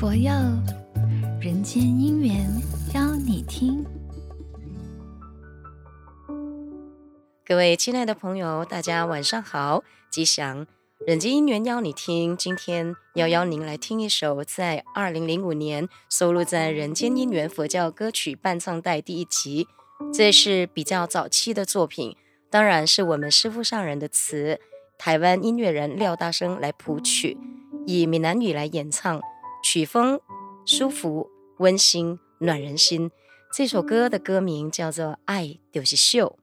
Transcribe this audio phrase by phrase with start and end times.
[0.00, 0.32] 佛佑
[1.42, 2.50] 人间姻缘，
[2.94, 3.84] 邀你听。
[7.44, 10.66] 各位亲爱的朋友，大家晚上好，吉祥。
[11.06, 19.68] 人间姻缘邀你听，今天要邀您来听一首在二零零五年收录在《人间姻缘》佛教歌曲伴唱带第一集，
[20.14, 22.16] 这是比较早期的作品，
[22.48, 24.58] 当然是我们师父上人的词，
[24.96, 27.36] 台湾音乐人廖大生来谱曲，
[27.86, 29.20] 以闽南语来演唱，
[29.72, 30.20] 曲风
[30.66, 33.08] 舒服、温馨、暖人心。
[33.54, 36.38] 这首歌的歌名叫做《爱就是秀》，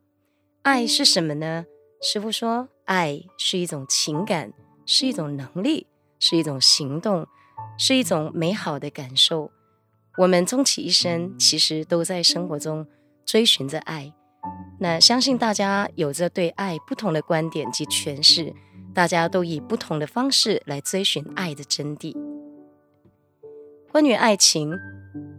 [0.62, 1.66] 爱是什么呢？
[2.02, 2.70] 师傅说。
[2.86, 4.54] 爱是一种情感，
[4.86, 5.88] 是一种能力，
[6.22, 7.28] 是一种行动，
[7.78, 9.52] 是一种美好的感受。
[10.20, 12.88] 我们终其一生，其实都在生活中
[13.26, 14.14] 追寻着爱。
[14.80, 18.56] 那相信大家有着对爱不同的观点及诠释，
[18.94, 22.16] 大家都以不同的方式来追寻爱的真谛。
[23.98, 24.80] 关于爱情，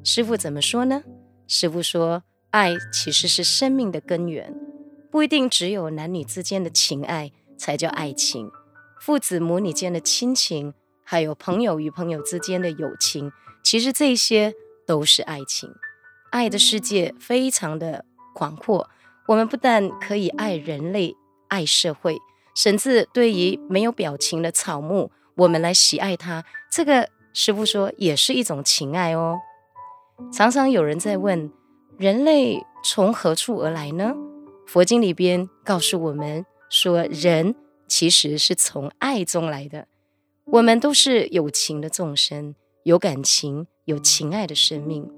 [0.03, 1.05] 师傅怎么说呢？
[1.47, 4.53] 师傅说，爱其实是生命的根源。
[5.13, 8.51] 不一定只有男女之间的情爱才叫爱情，
[9.01, 13.31] 父子母女间的亲情，还有朋友与朋友之间的友情，
[13.63, 14.53] 其实这些
[14.85, 15.71] 都是爱情。
[16.33, 18.91] 爱的世界非常的广阔，
[19.29, 21.15] 我们不但可以爱人类、
[21.47, 22.19] 爱社会，
[22.57, 29.39] 甚至对于没有表情的草木，我们来喜爱它，这个师父说也是一种情爱哦。
[30.33, 31.51] 常常有人在问：
[31.97, 34.15] 人类从何处而来呢？
[34.67, 37.55] 佛经里边告诉我们说，人
[37.87, 39.87] 其实是从爱中来的。
[40.47, 45.11] 我们都是有情的众生，有感情、有情爱的生命。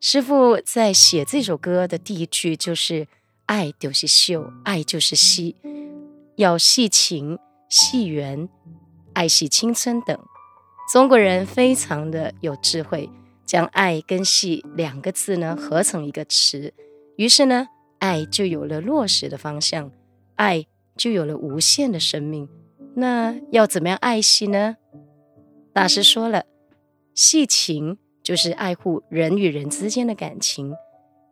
[0.00, 3.06] 师父在写这首歌的第一句就是
[3.46, 5.56] “爱就是秀，爱就是戏”，
[6.36, 8.48] 要戏情、戏缘、
[9.12, 10.18] 爱惜青春等。
[10.92, 13.10] 中国人非常的有智慧，
[13.44, 16.72] 将“爱”跟“戏”两个字呢合成一个词，
[17.16, 17.68] 于是呢。
[18.00, 19.90] 爱就有了落实的方向，
[20.36, 20.64] 爱
[20.96, 22.48] 就有了无限的生命。
[22.94, 24.76] 那要怎么样爱惜呢？
[25.72, 26.44] 大师说了，
[27.12, 30.72] 戏情就是爱护人与人之间的感情，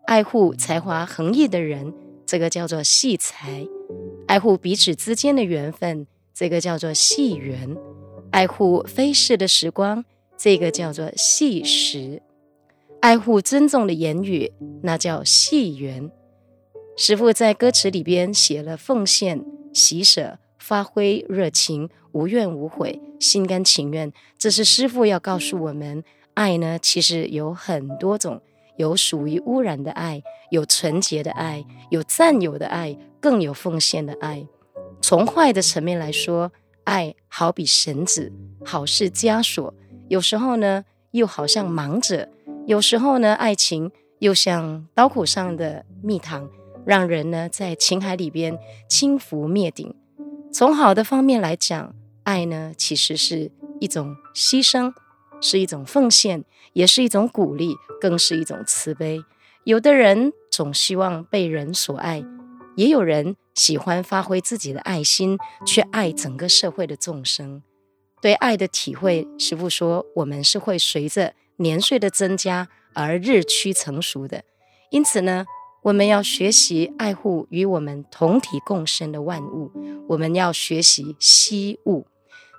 [0.09, 1.95] 爱护才华横溢的人，
[2.27, 3.69] 这个叫做戏才；
[4.27, 7.77] 爱护彼此之间的缘分，这个叫做戏缘；
[8.37, 10.05] 爱护飞逝的时光，
[10.37, 12.21] 这个叫做戏时；
[13.01, 14.53] 爱护尊重的言语，
[14.83, 16.11] 那叫戏缘。
[16.99, 19.43] 师父在歌词里边写了奉献、
[19.73, 24.13] 喜舍、发挥热情、无怨无悔、心甘情愿。
[24.37, 26.05] 这是师父要告诉我们，
[26.35, 28.43] 爱呢，其实有很多种，
[28.77, 34.47] 有属于污染的爱，有纯洁的爱，有占有的爱，更有奉献的爱。
[35.01, 36.53] 从坏的层面来说，
[36.87, 38.33] 爱好比绳子，
[38.65, 39.75] 好似枷锁；
[40.09, 42.29] 有时候呢，又好像盲者；
[42.67, 46.49] 有时候呢，爱情又像刀口上的蜜糖。
[46.87, 48.57] 让人呢在情海里边
[48.89, 49.93] 轻浮灭顶。
[50.53, 51.93] 从好的方面来讲，
[52.23, 54.95] 爱呢其实是一种牺牲，
[55.41, 59.21] 是一种奉献，也是一种鼓励，更是一种慈悲。
[59.65, 62.25] 有的人总希望被人所爱，
[62.77, 65.37] 也有人喜欢发挥自己的爱心，
[65.67, 67.65] 去爱整个社会的众生。
[68.23, 74.45] 对爱的体会，师父说，我们是会随着年岁的增加而日趋成熟的。
[74.91, 75.45] 因此呢。
[75.83, 79.71] 我们要学习爱护与我们同体共生的万物，
[80.09, 82.09] 我们要学习惜物，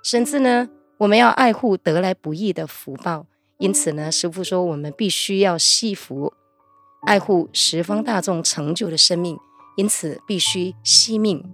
[0.02, 3.26] 甚至呢，我们要爱护得来不易的福报。
[3.58, 6.32] 因此呢，师父说，我们必须要惜福，
[7.06, 9.38] 爱护十方大众成就的生命。
[9.78, 11.44] 因此，必须惜命，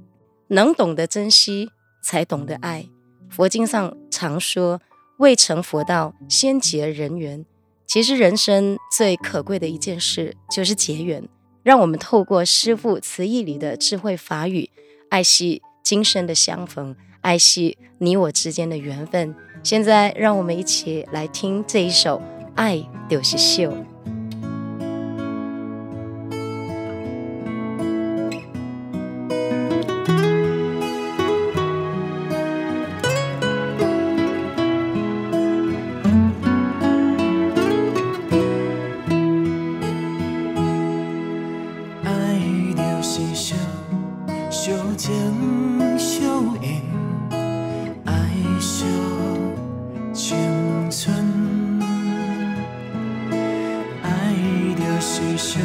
[0.49, 1.69] 能懂得珍惜，
[2.03, 2.87] 才懂得爱。
[3.29, 4.81] 佛经上常说，
[5.19, 7.45] 未成佛道，先结人缘。
[7.87, 11.29] 其实，人生最可贵的一件事就是结缘。
[11.63, 14.71] 让我们透过师父词义里的智慧法语，
[15.11, 19.35] 爱惜今生的相逢，爱惜你我之间的缘分。
[19.63, 22.19] 现在，让我们一起来听这一首
[22.55, 23.71] 《爱就是秀》。
[45.07, 45.13] 情
[45.99, 46.25] 相
[46.63, 46.81] 映，
[48.07, 48.11] 爱
[48.59, 48.87] 惜
[50.15, 50.35] 青
[50.91, 51.15] 春，
[54.03, 54.09] 爱
[54.79, 55.61] 着时常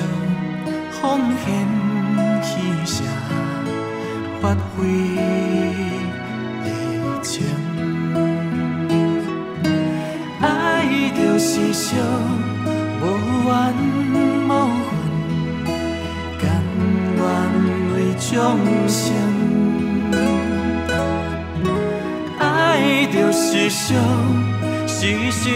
[0.91, 1.47] 奉献
[2.44, 2.51] 牺
[2.86, 3.01] 牲，
[4.41, 4.86] 发挥
[6.65, 6.68] 热
[7.21, 7.42] 情。
[10.42, 10.44] 爱
[11.15, 11.97] 着时常
[13.00, 13.03] 无
[13.47, 13.50] 怨
[14.50, 14.51] 无
[14.83, 14.88] 恨，
[16.42, 16.44] 甘
[17.15, 17.21] 愿
[17.95, 18.30] 为众
[18.89, 19.28] 生。
[23.51, 23.97] 是伤，
[24.87, 25.49] 时时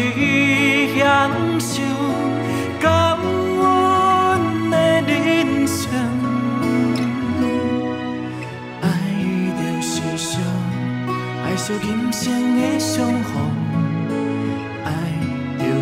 [0.97, 1.29] 享
[1.59, 1.79] 受
[2.81, 5.91] 感恩的人生。
[8.81, 8.89] 爱
[9.59, 10.41] 就是伤，
[11.45, 13.31] 爱惜今生的相逢。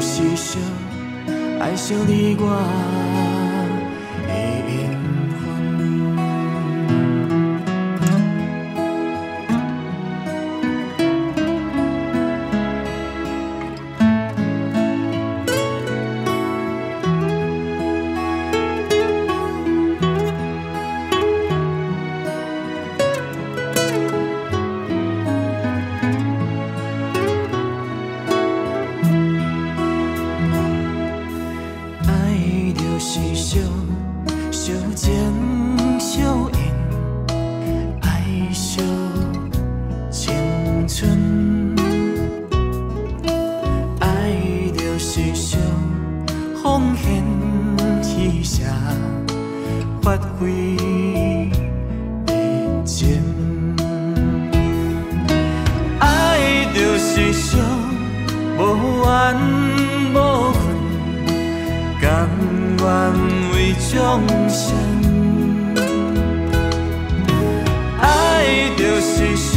[0.02, 0.60] 是伤，
[1.62, 3.31] 爱惜你我。
[33.04, 33.60] 是小
[34.52, 35.12] 小情
[36.00, 36.22] 小
[36.52, 38.80] 缘，爱惜
[40.12, 40.32] 青
[40.88, 41.76] 春，
[44.00, 44.32] 爱
[44.78, 45.58] 着是小
[46.62, 47.24] 奉献
[48.20, 48.68] 一下，
[50.04, 50.91] 发挥。
[62.82, 62.86] 愿
[63.54, 63.56] 为
[63.92, 63.92] 众
[64.50, 64.62] 生。
[68.00, 68.04] 爱
[68.76, 69.54] 就是伤，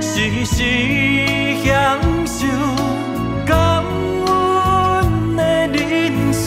[0.00, 0.54] 时时
[1.64, 1.66] 享
[2.26, 2.38] 受
[3.44, 3.82] 感
[4.26, 5.42] 恩的
[5.76, 6.46] 人生。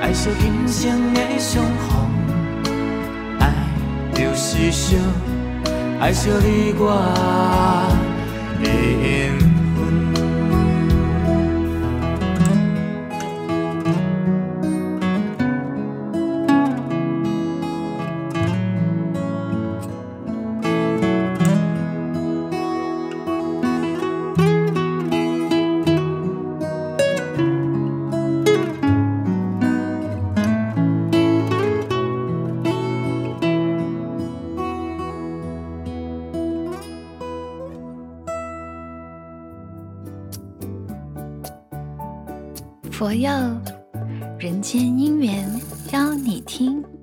[0.00, 2.10] 爱惜今生的相逢，
[3.38, 3.42] 爱
[4.14, 4.98] 就是伤，
[6.00, 6.82] 爱惜你我
[8.62, 8.66] 的
[42.98, 43.30] 佛佑
[44.40, 45.48] 人间姻缘
[45.92, 46.97] 邀你听。